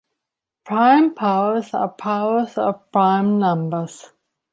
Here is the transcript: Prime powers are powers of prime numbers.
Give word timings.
Prime 0.65 1.13
powers 1.13 1.75
are 1.75 1.89
powers 1.89 2.57
of 2.57 2.91
prime 2.91 3.37
numbers. 3.37 4.09